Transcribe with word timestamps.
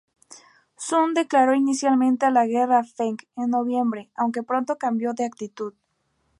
Sun 0.77 1.13
declaró 1.13 1.53
inicialmente 1.53 2.31
la 2.31 2.47
guerra 2.47 2.79
a 2.79 2.83
Feng 2.83 3.17
en 3.37 3.51
noviembre, 3.51 4.09
aunque 4.15 4.41
pronto 4.41 4.79
cambió 4.79 5.13
de 5.13 5.25
actitud. 5.25 5.75